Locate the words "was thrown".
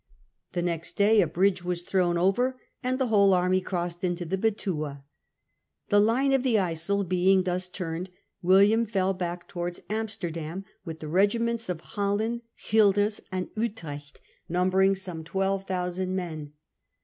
1.63-2.17